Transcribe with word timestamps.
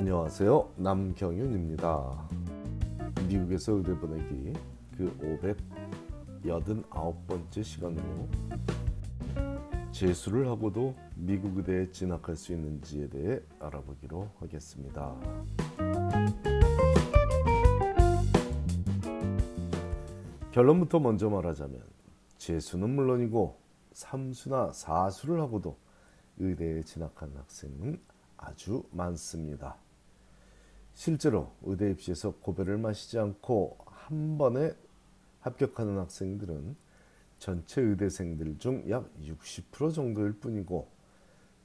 안녕하세요. 0.00 0.72
남경윤입니다. 0.76 2.28
미국에서 3.28 3.72
의대 3.72 3.94
보내기 3.98 4.54
그 4.96 5.38
589번째 6.42 7.62
시간으로 7.62 8.26
재수를 9.92 10.48
하고도 10.48 10.94
미국 11.16 11.58
의대에 11.58 11.90
진학할 11.90 12.34
수 12.34 12.54
있는지에 12.54 13.10
대해 13.10 13.40
알아보기로 13.58 14.30
하겠습니다. 14.38 15.14
결론부터 20.50 20.98
먼저 20.98 21.28
말하자면 21.28 21.78
재수는 22.38 22.88
물론이고 22.88 23.60
삼수나 23.92 24.72
사수를 24.72 25.42
하고도 25.42 25.76
의대에 26.38 26.84
진학한 26.84 27.36
학생은 27.36 28.00
아주 28.38 28.82
많습니다. 28.92 29.76
실제로 30.94 31.52
의대 31.62 31.90
입시에서 31.90 32.32
고배를 32.32 32.78
마시지 32.78 33.18
않고 33.18 33.78
한 33.86 34.38
번에 34.38 34.72
합격하는 35.40 35.98
학생들은 35.98 36.76
전체 37.38 37.80
의대생들 37.80 38.58
중 38.58 38.84
약 38.90 39.10
60% 39.22 39.94
정도일 39.94 40.32
뿐이고 40.34 40.88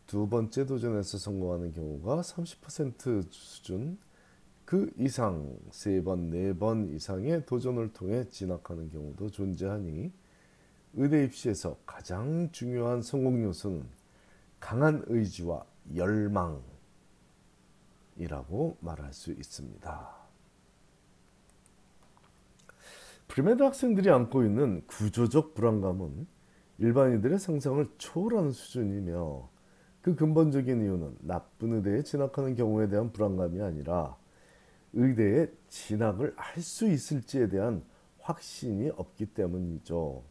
두 0.08 0.30
번째 0.30 0.66
도전에서 0.66 1.18
성공하는 1.18 1.74
경우가 1.74 2.22
30% 2.22 3.28
수준 3.32 3.98
그 4.64 4.92
이상 4.98 5.58
세 5.72 6.02
번, 6.02 6.30
네 6.30 6.54
번 6.54 6.90
이상의 6.96 7.46
도전을 7.46 7.92
통해 7.94 8.24
진학하는 8.30 8.90
경우도 8.90 9.30
존재하니 9.32 10.12
의대 10.94 11.24
입시에서 11.26 11.78
가장 11.86 12.50
중요한 12.52 13.02
성공 13.02 13.44
요소는 13.44 13.84
강한 14.60 15.04
의지와 15.08 15.66
열망 15.96 16.64
이라고 18.18 18.78
말할 18.82 19.14
수 19.14 19.32
있습니다. 19.32 20.16
pre-med 23.28 23.64
학생들이 23.64 24.10
안고 24.10 24.44
있는 24.44 24.86
구조적 24.88 25.56
불안감은 25.56 26.28
일반인들의 26.78 27.40
상상을 27.40 27.88
초월하는 27.98 28.52
수준이며 28.52 29.50
그 30.02 30.16
근본적인 30.16 30.82
이유는 30.82 31.18
나쁜 31.22 31.74
의대에 31.74 32.04
진학하는 32.04 32.56
경우에 32.56 32.88
대한 32.88 33.12
불안감이 33.12 33.62
아니라 33.62 34.16
의대에 34.94 35.48
진학을 35.68 36.34
할 36.38 36.62
수 36.62 36.88
있을지에 36.88 37.50
대한 37.50 37.84
확신이 38.20 38.90
없기 38.90 39.28
때문이죠. 39.28 40.24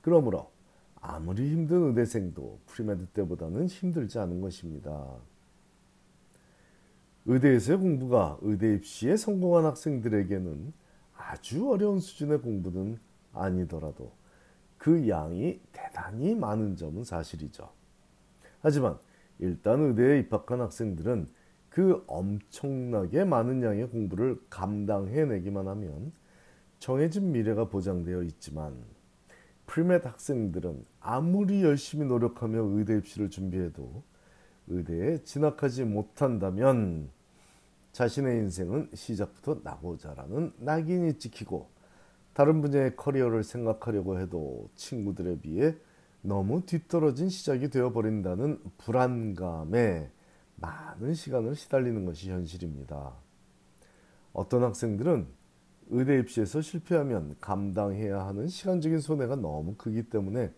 그러므로 0.00 0.50
아무리 0.96 1.50
힘든 1.50 1.88
의대생도 1.88 2.60
pre-med 2.66 3.06
때보다는 3.06 3.66
힘들지 3.66 4.18
않은 4.18 4.40
것입니다. 4.40 5.16
의대에서의 7.26 7.78
공부가 7.78 8.38
의대 8.42 8.74
입시에 8.74 9.16
성공한 9.16 9.64
학생들에게는 9.64 10.72
아주 11.16 11.70
어려운 11.70 11.98
수준의 11.98 12.42
공부는 12.42 12.98
아니더라도 13.32 14.12
그 14.76 15.08
양이 15.08 15.60
대단히 15.72 16.34
많은 16.34 16.76
점은 16.76 17.04
사실이죠. 17.04 17.70
하지만 18.60 18.98
일단 19.38 19.80
의대에 19.80 20.20
입학한 20.20 20.60
학생들은 20.60 21.28
그 21.70 22.04
엄청나게 22.06 23.24
많은 23.24 23.62
양의 23.62 23.88
공부를 23.88 24.40
감당해내기만 24.50 25.66
하면 25.66 26.12
정해진 26.78 27.32
미래가 27.32 27.68
보장되어 27.68 28.22
있지만 28.24 28.76
pre-med 29.66 30.06
학생들은 30.06 30.84
아무리 31.00 31.62
열심히 31.62 32.06
노력하며 32.06 32.58
의대 32.60 32.98
입시를 32.98 33.30
준비해도 33.30 34.02
의대에 34.68 35.22
진학하지 35.24 35.84
못한다면 35.84 37.10
자신의 37.94 38.38
인생은 38.38 38.90
시작부터 38.92 39.60
낙오자라는 39.62 40.54
낙인이 40.58 41.16
찍히고 41.20 41.68
다른 42.32 42.60
분야의 42.60 42.96
커리어를 42.96 43.44
생각하려고 43.44 44.18
해도 44.18 44.68
친구들에 44.74 45.38
비해 45.38 45.76
너무 46.20 46.66
뒤떨어진 46.66 47.28
시작이 47.28 47.70
되어버린다는 47.70 48.58
불안감에 48.78 50.10
많은 50.56 51.14
시간을 51.14 51.54
시달리는 51.54 52.04
것이 52.04 52.32
현실입니다. 52.32 53.12
어떤 54.32 54.64
학생들은 54.64 55.28
의대 55.90 56.18
입시에서 56.18 56.60
실패하면 56.60 57.36
감당해야 57.40 58.26
하는 58.26 58.48
시간적인 58.48 58.98
손해가 58.98 59.36
너무 59.36 59.76
크기 59.76 60.02
때문에 60.02 60.52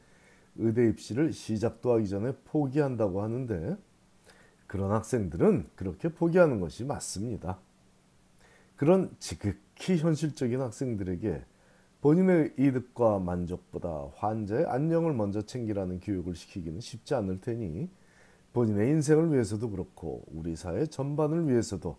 의대 0.57 0.89
입시를 0.89 1.35
시작도 1.35 1.93
하기 1.93 2.09
전에 2.09 2.33
포기한다고 2.47 3.21
하는데 3.21 3.77
그런 4.67 4.91
학생들은 4.93 5.71
그렇게 5.75 6.09
포기하는 6.09 6.61
것이 6.61 6.85
맞습니다. 6.85 7.59
그런 8.77 9.15
지극히 9.19 9.97
현실적인 9.99 10.61
학생들에게 10.61 11.43
본인의 12.01 12.55
이득과 12.59 13.19
만족보다 13.21 14.09
환자의 14.17 14.67
안녕을 14.67 15.15
먼저 15.15 15.43
챙기라는 15.43 16.01
교육을 16.01 16.35
시키기는 16.35 16.81
쉽지 16.81 17.15
않을 17.15 17.41
테니 17.41 17.89
본인의 18.53 18.91
인생을 18.91 19.33
위해서도 19.33 19.71
그렇고 19.71 20.25
우리 20.33 20.57
사회 20.57 20.87
전반을 20.87 21.49
위해서도 21.49 21.97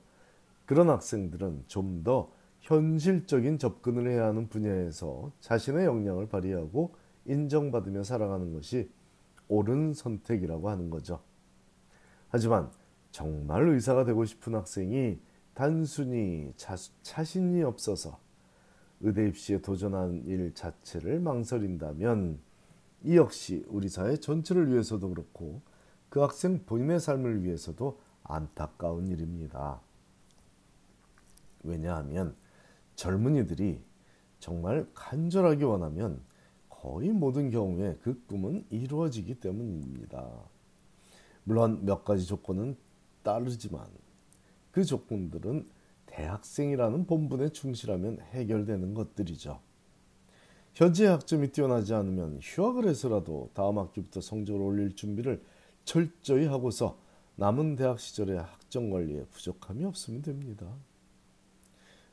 그런 0.66 0.90
학생들은 0.90 1.64
좀 1.68 2.04
더 2.04 2.32
현실적인 2.62 3.60
접근을 3.60 4.10
해야 4.12 4.26
하는 4.26 4.50
분야에서 4.50 5.32
자신의 5.40 5.86
역량을 5.86 6.28
발휘하고 6.28 6.96
인정받으며 7.26 8.04
살아가는 8.04 8.54
것이 8.54 8.90
옳은 9.48 9.94
선택이라고 9.94 10.70
하는 10.70 10.90
거죠. 10.90 11.22
하지만 12.30 12.72
정말 13.12 13.68
의사가 13.70 14.06
되고 14.06 14.26
싶은 14.26 14.56
학생이 14.56 15.20
단순히 15.54 16.54
자, 16.56 16.76
자신이 17.02 17.64
없어서 17.64 18.20
의대 19.00 19.28
입시에 19.28 19.62
도전한 19.62 20.24
일 20.26 20.54
자체를 20.54 21.20
망설인다면 21.20 22.40
이 23.04 23.16
역시 23.16 23.66
우리 23.68 23.90
사회 23.90 24.18
전체를 24.18 24.72
위해서도 24.72 25.10
그렇고 25.10 25.62
그 26.10 26.20
학생 26.20 26.64
본인의 26.66 27.00
삶을 27.00 27.44
위해서도 27.44 28.00
안타까운 28.24 29.08
일입니다. 29.08 29.82
왜냐하면 31.64 32.36
젊은이들이 32.96 33.82
정말 34.40 34.88
간절하게 34.94 35.64
원하면 35.64 36.22
거의 36.70 37.10
모든 37.10 37.50
경우에 37.50 37.98
그 38.02 38.24
꿈은 38.28 38.66
이루어지기 38.70 39.40
때문입니다. 39.40 40.28
물론 41.48 41.86
몇 41.86 42.04
가지 42.04 42.26
조건은 42.26 42.76
따르지만 43.24 43.88
그 44.72 44.84
조건들은 44.84 45.66
대학생이라는 46.08 47.08
본분에 47.08 47.50
충실하면 47.50 48.20
해결되는 48.32 48.94
것들이죠. 48.94 49.62
현재 50.74 51.08
학점이 51.08 51.54
뛰어나지 51.54 51.94
않으면 51.94 52.40
휴학을 52.42 52.86
해서라도 52.90 53.50
다음 53.54 53.80
학기부터 53.80 54.20
성적을 54.20 54.62
올릴 54.62 54.94
준비를 54.94 55.42
철저히 55.86 56.48
하고서 56.48 57.00
남은 57.38 57.78
대학 57.78 58.02
시절의 58.02 58.40
학점 58.40 58.90
관리에 58.90 59.24
부족함이 59.32 59.86
없으면 59.86 60.24
됩니다. 60.24 60.68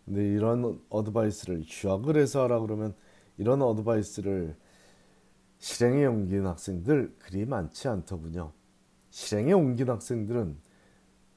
근데 0.05 0.23
이런 0.29 0.81
어드바이스를 0.91 1.65
휴학을 1.67 2.17
해서 2.19 2.45
하라 2.45 2.61
그러면 2.61 2.95
이런 3.37 3.63
어드바이스를 3.63 4.55
실행에 5.59 6.07
옮긴 6.07 6.47
학생들 6.47 7.17
그리 7.19 7.45
많지 7.47 7.89
않더군요. 7.89 8.53
실행에 9.15 9.53
옮긴 9.53 9.91
학생들은 9.91 10.57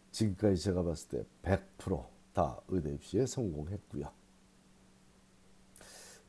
지금까지 0.09 0.63
제가 0.63 0.81
봤을 0.81 1.09
때 1.09 1.23
100%다 1.43 2.59
의대 2.69 2.91
입시에 2.91 3.27
성공했고요. 3.27 4.09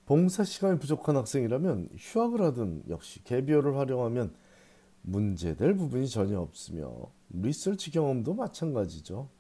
봉사 0.05 0.45
시간이 0.45 0.79
부족한 0.79 1.17
학생이라면 1.17 1.89
휴학을 1.97 2.43
하든 2.43 2.83
역시 2.91 3.25
개비어를 3.25 3.79
활용하면 3.79 4.35
문제될 5.01 5.75
부분이 5.75 6.09
전혀 6.09 6.39
없으며 6.39 7.11
리서치 7.31 7.93
경험도 7.93 8.35
마찬가지죠. 8.35 9.31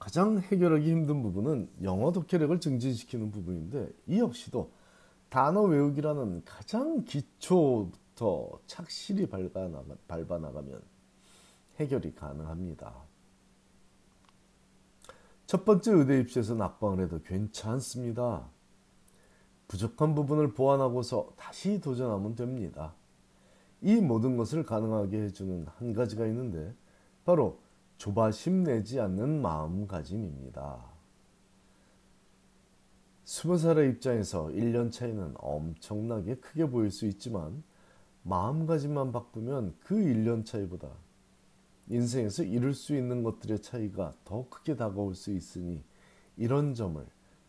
가장 0.00 0.40
해결하기 0.40 0.90
힘든 0.90 1.22
부분은 1.22 1.70
영어 1.84 2.10
독해력을 2.10 2.58
증진시키는 2.58 3.30
부분인데 3.30 3.90
이 4.08 4.18
역시도 4.18 4.72
단어 5.28 5.62
외우기라는 5.62 6.42
가장 6.44 7.04
기초 7.04 7.92
부터 8.20 8.60
착실히 8.66 9.26
밟아, 9.26 9.68
나가, 9.68 9.96
밟아 10.06 10.38
나가면 10.38 10.82
해결이 11.76 12.14
가능합니다. 12.14 12.94
첫 15.46 15.64
번째 15.64 15.92
의대 15.92 16.20
입시에서 16.20 16.54
낙방을 16.54 17.04
해도 17.04 17.22
괜찮습니다. 17.22 18.46
부족한 19.68 20.14
부분을 20.14 20.52
보완하고서 20.52 21.32
다시 21.36 21.80
도전하면 21.80 22.34
됩니다. 22.34 22.94
이 23.80 23.96
모든 23.96 24.36
것을 24.36 24.64
가능하게 24.64 25.22
해주는 25.22 25.66
한 25.78 25.92
가지가 25.94 26.26
있는데 26.26 26.74
바로 27.24 27.58
조바심 27.96 28.64
내지 28.64 29.00
않는 29.00 29.40
마음가짐입니다. 29.40 30.84
스무 33.24 33.56
살의 33.56 33.90
입장에서 33.90 34.48
1년 34.48 34.92
차이는 34.92 35.34
엄청나게 35.38 36.36
크게 36.36 36.68
보일 36.68 36.90
수 36.90 37.06
있지만 37.06 37.62
마음가짐만 38.22 39.12
바꾸면 39.12 39.76
그 39.80 39.96
1년 39.96 40.44
차이보다 40.44 40.88
인생에서 41.88 42.44
이룰 42.44 42.74
수 42.74 42.94
있는 42.94 43.22
것들의 43.22 43.62
차이가 43.62 44.12
더 44.24 44.48
크게 44.48 44.76
다가올 44.76 45.14
수 45.14 45.32
있으니 45.32 45.82
이런 46.36 46.74
점을 46.74 47.04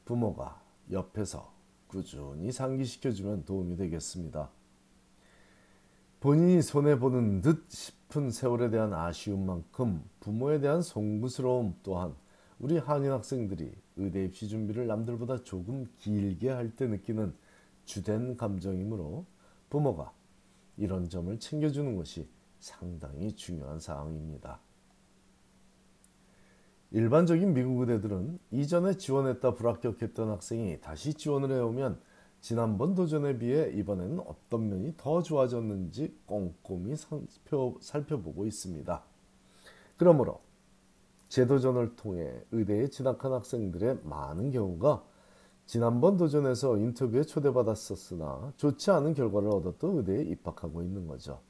부모가 0.05 0.61
옆에서 0.91 1.51
꾸준히 1.87 2.51
상기시켜주면 2.51 3.45
도움이 3.45 3.75
되겠습니다. 3.77 4.49
본인이 6.19 6.61
손해보는 6.61 7.41
듯 7.41 7.65
싶은 7.69 8.31
세월에 8.31 8.69
대한 8.69 8.93
아쉬움만큼 8.93 10.03
부모에 10.19 10.59
대한 10.59 10.81
송구스러움 10.81 11.75
또한 11.83 12.15
우리 12.59 12.77
한인 12.77 13.11
학생들이 13.11 13.73
의대 13.97 14.25
입시 14.25 14.47
준비를 14.47 14.87
남들보다 14.87 15.43
조금 15.43 15.87
길게 15.97 16.49
할 16.49 16.75
때 16.75 16.87
느끼는 16.87 17.33
주된 17.85 18.37
감정이므로 18.37 19.25
부모가 19.69 20.13
이런 20.77 21.09
점을 21.09 21.37
챙겨주는 21.37 21.95
것이 21.95 22.29
상당히 22.59 23.35
중요한 23.35 23.79
사항입니다. 23.79 24.59
일반적인 26.91 27.53
미국 27.53 27.79
의대들은 27.81 28.39
이전에 28.51 28.95
지원했다 28.97 29.55
불합격했던 29.55 30.29
학생이 30.29 30.81
다시 30.81 31.13
지원을 31.13 31.51
해오면 31.51 32.01
지난번 32.41 32.95
도전에 32.95 33.37
비해 33.37 33.71
이번에는 33.71 34.19
어떤 34.19 34.67
면이 34.67 34.95
더 34.97 35.21
좋아졌는지 35.21 36.17
꼼꼼히 36.25 36.95
살펴, 36.95 37.75
살펴보고 37.79 38.45
있습니다. 38.45 39.03
그러므로 39.95 40.41
재도전을 41.29 41.95
통해 41.95 42.43
의대에 42.51 42.87
진학한 42.89 43.31
학생들의 43.31 43.99
많은 44.03 44.51
경우가 44.51 45.05
지난번 45.65 46.17
도전에서 46.17 46.77
인터뷰에 46.77 47.23
초대받았었으나 47.23 48.53
좋지 48.57 48.91
않은 48.91 49.13
결과를 49.13 49.49
얻었던 49.49 49.97
의대에 49.97 50.23
입학하고 50.23 50.81
있는 50.83 51.07
거죠. 51.07 51.41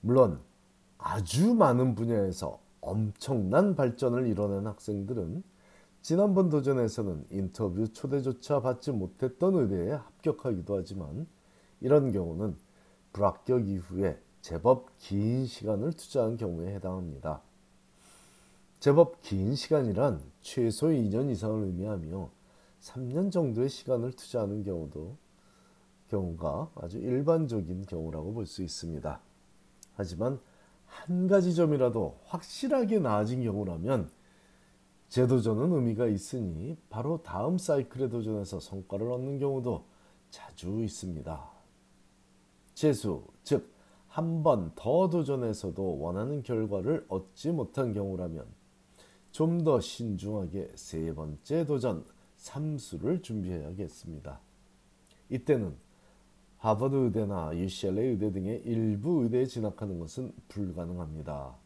물론 0.00 0.40
아주 0.98 1.54
많은 1.54 1.94
분야에서 1.94 2.60
엄청난 2.80 3.74
발전을 3.74 4.26
이뤄낸 4.26 4.66
학생들은 4.66 5.42
지난번 6.02 6.48
도전에서는 6.48 7.26
인터뷰 7.30 7.92
초대조차 7.92 8.60
받지 8.60 8.90
못했던 8.90 9.54
의대에 9.54 9.92
합격하기도 9.92 10.76
하지만 10.76 11.26
이런 11.80 12.12
경우는 12.12 12.56
불합격 13.12 13.68
이후에 13.68 14.20
제법 14.40 14.88
긴 14.98 15.46
시간을 15.46 15.92
투자한 15.92 16.36
경우에 16.36 16.74
해당합니다. 16.74 17.42
제법 18.80 19.22
긴 19.22 19.54
시간이란 19.54 20.20
최소 20.40 20.88
2년 20.88 21.30
이상을 21.30 21.62
의미하며 21.66 22.30
3년 22.82 23.30
정도의 23.30 23.68
시간을 23.68 24.12
투자하는 24.12 24.64
경우도 24.64 25.16
경우가 26.08 26.70
아주 26.74 26.98
일반적인 26.98 27.86
경우라고 27.86 28.34
볼 28.34 28.46
수 28.46 28.62
있습니다. 28.62 29.20
하지만 29.94 30.40
한 30.86 31.26
가지 31.26 31.54
점이라도 31.54 32.18
확실하게 32.24 32.98
나아진 32.98 33.42
경우라면 33.42 34.10
재도전은 35.08 35.72
의미가 35.72 36.06
있으니 36.08 36.76
바로 36.90 37.22
다음 37.22 37.56
사이클의 37.56 38.10
도전에서 38.10 38.60
성과를 38.60 39.10
얻는 39.12 39.38
경우도 39.38 39.84
자주 40.30 40.82
있습니다. 40.82 41.50
재수, 42.74 43.24
즉, 43.44 43.70
한 44.08 44.42
번 44.42 44.72
더 44.74 45.08
도전해서도 45.08 45.98
원하는 45.98 46.42
결과를 46.42 47.06
얻지 47.08 47.52
못한 47.52 47.92
경우라면 47.94 48.44
좀 49.30 49.64
더 49.64 49.80
신중하게 49.80 50.72
세 50.74 51.14
번째 51.14 51.64
도전, 51.64 52.04
삼수를 52.42 53.22
준비해야겠습니다. 53.22 54.40
이때는 55.30 55.74
하버드 56.58 56.94
의대나 56.94 57.56
UCLA 57.56 58.08
의대 58.10 58.32
등의 58.32 58.62
일부 58.64 59.22
의대에 59.22 59.46
진학하는 59.46 59.98
것은 60.00 60.32
불가능합니다. 60.48 61.56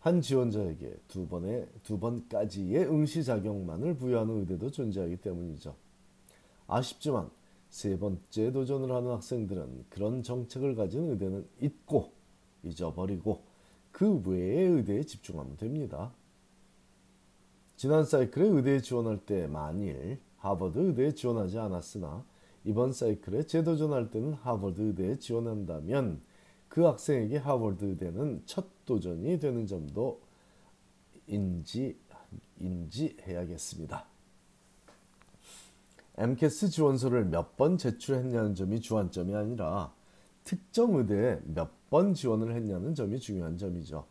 한 0.00 0.20
지원자에게 0.20 0.98
두 1.08 1.26
번의 1.26 1.66
두 1.82 1.98
번까지의 1.98 2.86
응시 2.90 3.24
자격만을 3.24 3.96
부여하는 3.96 4.40
의대도 4.40 4.70
존재하기 4.70 5.16
때문이죠. 5.18 5.74
아쉽지만 6.66 7.30
세 7.70 7.98
번째 7.98 8.52
도전을 8.52 8.94
하는 8.94 9.10
학생들은 9.12 9.86
그런 9.88 10.22
정책을 10.22 10.74
가진 10.74 11.10
의대는 11.10 11.46
잊고 11.60 12.12
잊어버리고 12.62 13.42
그 13.90 14.22
외의 14.26 14.72
의대에 14.72 15.04
집중하면 15.04 15.56
됩니다. 15.56 16.12
지난 17.82 18.04
사이클에 18.04 18.46
의대에 18.46 18.80
지원할 18.80 19.18
때 19.26 19.48
만일 19.48 20.20
하버드 20.36 20.78
의대에 20.78 21.16
지원하지 21.16 21.58
않았으나 21.58 22.24
이번 22.62 22.92
사이클에 22.92 23.42
재도전할 23.46 24.12
때는 24.12 24.34
하버드 24.34 24.80
의대에 24.80 25.18
지원한다면 25.18 26.22
그 26.68 26.82
학생에게 26.82 27.38
하버드 27.38 27.84
의대는 27.84 28.44
첫 28.46 28.66
도전이 28.84 29.40
되는 29.40 29.66
점도 29.66 30.20
인지 31.26 31.98
인지해야겠습니다. 32.60 34.06
MCAS 36.18 36.70
지원서를 36.70 37.24
몇 37.24 37.56
번 37.56 37.78
제출했냐는 37.78 38.54
점이 38.54 38.80
주안점이 38.80 39.34
아니라 39.34 39.92
특정 40.44 40.94
의대에 40.94 41.40
몇 41.46 41.72
번 41.90 42.14
지원을 42.14 42.54
했냐는 42.54 42.94
점이 42.94 43.18
중요한 43.18 43.58
점이죠. 43.58 44.06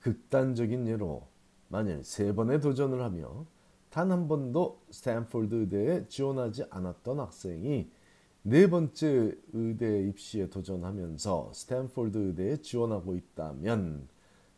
극단적인 0.00 0.88
예로 0.88 1.28
만일 1.74 2.04
세 2.04 2.32
번의 2.32 2.60
도전을 2.60 3.02
하며 3.02 3.46
단 3.90 4.12
한 4.12 4.28
번도 4.28 4.82
스탠포드 4.90 5.52
의대에 5.56 6.06
지원하지 6.06 6.66
않았던 6.70 7.18
학생이 7.18 7.90
네 8.42 8.70
번째 8.70 9.36
의대 9.52 10.06
입시에 10.06 10.48
도전하면서 10.50 11.50
스탠포드 11.52 12.16
의대에 12.16 12.58
지원하고 12.58 13.16
있다면 13.16 14.06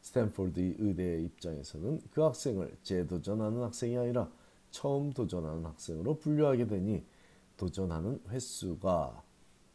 스탠포드 0.02 0.60
의대 0.78 1.22
입장에서는 1.22 2.02
그 2.10 2.20
학생을 2.20 2.76
재도전하는 2.82 3.62
학생이 3.62 3.96
아니라 3.96 4.30
처음 4.70 5.10
도전하는 5.10 5.64
학생으로 5.64 6.18
분류하게 6.18 6.66
되니 6.66 7.02
도전하는 7.56 8.20
횟수가 8.28 9.22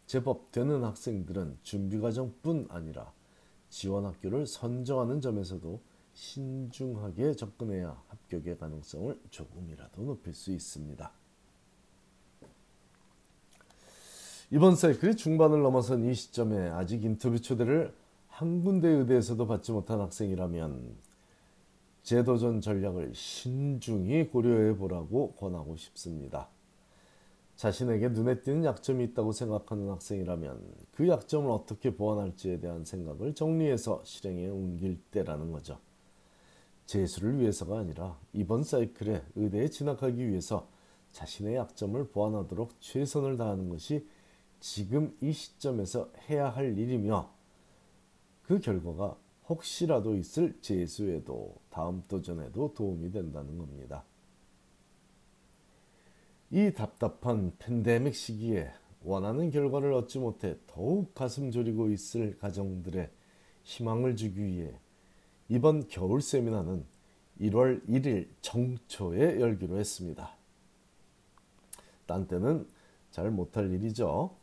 제법 0.06 0.52
되는 0.52 0.84
학생들은 0.84 1.58
준비 1.64 2.00
과정뿐 2.00 2.68
아니라 2.70 3.12
지원 3.72 4.06
학교를 4.06 4.46
선정하는 4.46 5.22
점에서도 5.22 5.91
신중하게 6.22 7.34
접근해야 7.34 8.00
합격의 8.10 8.60
가능성을 8.60 9.20
조금이라도 9.32 10.04
높일 10.04 10.36
수 10.36 10.52
있습니다. 10.52 11.12
이번 14.52 14.76
사이클이 14.76 15.16
중반을 15.16 15.64
넘어선 15.64 16.06
이 16.06 16.14
시점에 16.14 16.70
아직 16.70 17.04
인터뷰 17.04 17.42
초대를 17.42 17.96
한 18.28 18.62
군데 18.62 18.88
의대에서도 18.90 19.48
받지 19.48 19.72
못한 19.72 20.00
학생이라면 20.00 20.96
재도전 22.04 22.62
전략을 22.62 23.16
신중히 23.16 24.28
고려해 24.28 24.78
보라고 24.78 25.34
권하고 25.34 25.76
싶습니다. 25.76 26.50
자신에게 27.56 28.10
눈에 28.10 28.42
띄는 28.42 28.64
약점이 28.64 29.06
있다고 29.06 29.32
생각하는 29.32 29.90
학생이라면 29.90 30.62
그 30.92 31.08
약점을 31.08 31.50
어떻게 31.50 31.96
보완할지에 31.96 32.60
대한 32.60 32.86
생각을 32.86 33.34
정리해서 33.34 34.04
실행에 34.04 34.50
옮길 34.50 35.02
때라는 35.10 35.52
거죠. 35.52 35.80
재수를 36.92 37.40
위해서가 37.40 37.80
아니라 37.80 38.20
이번 38.34 38.66
사이클에 38.66 39.24
의대에 39.36 39.70
진학하기 39.70 40.28
위해서 40.28 40.68
자신의 41.14 41.56
약점을 41.56 42.10
보완하도록 42.10 42.82
최선을 42.82 43.38
다하는 43.38 43.70
것이 43.70 44.06
지금 44.60 45.16
이 45.22 45.32
시점에서 45.32 46.12
해야 46.28 46.50
할 46.50 46.78
일이며 46.78 47.32
그 48.44 48.60
결과가 48.60 49.16
혹시라도 49.48 50.18
있을 50.18 50.60
재수에도 50.60 51.56
다음 51.70 52.04
도전에도 52.10 52.74
도움이 52.74 53.10
된다는 53.12 53.58
겁니다. 53.58 54.04
이 56.50 56.74
답답한 56.74 57.54
팬데믹 57.58 58.14
시기에 58.14 58.70
원하는 59.02 59.50
결과를 59.50 59.94
얻지 59.94 60.20
못해 60.20 60.58
더욱 60.68 61.14
가슴 61.14 61.52
졸이고 61.52 61.90
있을 61.90 62.38
가정들의 62.38 63.10
희망을 63.64 64.18
주기 64.18 64.44
위해 64.44 64.78
이번 65.52 65.90
겨울 65.90 66.22
세미나는 66.22 66.86
1월 67.42 67.86
1일 67.86 68.30
정초에 68.40 69.42
열기로 69.42 69.78
했습니다. 69.80 70.38
딴 72.06 72.26
때는 72.26 72.66
잘 73.10 73.30
못할 73.32 73.70
일이죠. 73.70 74.34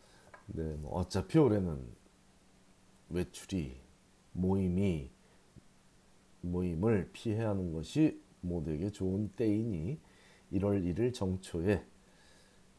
네, 0.48 0.74
뭐 0.74 0.98
어차피 0.98 1.38
올해는 1.38 1.82
외출이 3.08 3.80
모임이 4.32 5.08
모임을 6.42 7.08
피해야 7.14 7.48
하는 7.48 7.72
것이 7.72 8.20
모두에게 8.42 8.90
좋은 8.90 9.32
때이니 9.34 9.98
1월 10.52 10.84
1일 10.84 11.14
정초에 11.14 11.86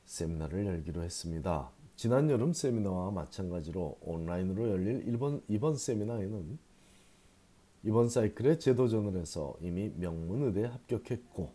세미나를 0.05 0.67
열기로 0.67 1.01
했습니다. 1.01 1.71
지난 1.95 2.29
여름 2.29 2.53
세미나와 2.53 3.09
마찬가지로 3.09 3.97
온라인으로 4.01 4.69
열릴 4.69 5.07
이번, 5.07 5.41
이번 5.47 5.75
세미나에는 5.75 6.68
이번 7.83 8.09
사이클에 8.09 8.57
제도전을 8.57 9.19
해서 9.19 9.55
이미 9.61 9.89
명문의대에 9.95 10.65
합격했고 10.65 11.49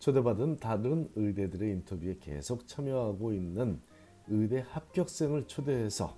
초대받은 0.00 0.56
다른 0.56 1.08
의대들의 1.14 1.70
인터뷰에 1.70 2.16
계속 2.18 2.66
참여하고 2.66 3.32
있는 3.32 3.80
의대 4.26 4.64
합격생을 4.68 5.46
초대해서 5.46 6.16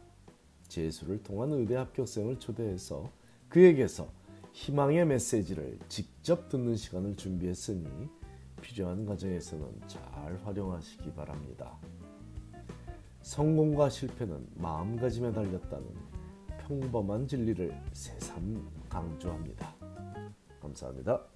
재수를 0.69 1.23
통한 1.23 1.53
의대 1.53 1.77
합격생을 1.77 2.39
초대해서 2.39 3.11
그에게서 3.51 4.09
희망의 4.53 5.07
메시지를 5.07 5.79
직접 5.89 6.49
듣는 6.49 6.77
시간을 6.77 7.17
준비했으니 7.17 7.87
필요한 8.63 9.05
과정에서는 9.05 9.67
잘 9.87 10.41
활용하시기 10.43 11.13
바랍니다. 11.13 11.77
성공과 13.21 13.91
실패는 13.91 14.47
마음가짐에 14.55 15.33
달렸다는 15.33 15.87
평범한 16.61 17.29
진리를 17.29 17.75
새삼 17.93 18.84
강조합니다. 18.95 19.75
감사합니다. 20.61 21.34